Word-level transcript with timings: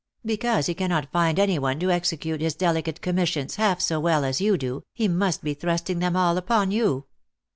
Because 0.25 0.65
he 0.65 0.73
cannot 0.73 1.11
find 1.11 1.37
any 1.37 1.59
one 1.59 1.79
to 1.79 1.91
execute 1.91 2.41
his 2.41 2.55
delicate 2.55 3.01
commis 3.01 3.27
sions 3.27 3.57
half 3.57 3.79
so 3.79 3.99
well 3.99 4.23
as 4.25 4.41
you 4.41 4.57
do, 4.57 4.83
he 4.95 5.07
must 5.07 5.43
be 5.43 5.53
thrusting 5.53 5.99
them 5.99 6.15
all 6.15 6.37
upon 6.39 6.71
you 6.71 7.05